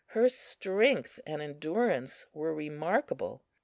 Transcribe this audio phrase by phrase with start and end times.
[0.17, 3.43] Her strength and endurance were remarkable.